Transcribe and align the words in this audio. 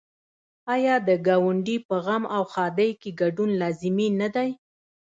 آیا 0.73 0.95
د 1.07 1.09
ګاونډي 1.27 1.77
په 1.87 1.95
غم 2.05 2.23
او 2.35 2.43
ښادۍ 2.53 2.91
کې 3.01 3.09
ګډون 3.21 3.49
لازمي 3.61 4.07
نه 4.21 4.27
دی؟ 4.35 4.49